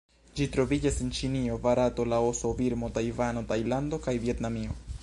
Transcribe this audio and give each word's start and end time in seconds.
Ĝi 0.37 0.45
troviĝas 0.53 0.95
en 1.05 1.11
Ĉinio, 1.17 1.57
Barato, 1.67 2.07
Laoso, 2.15 2.55
Birmo, 2.63 2.91
Tajvano, 2.97 3.47
Tajlando 3.55 4.03
kaj 4.09 4.19
Vjetnamio. 4.27 4.81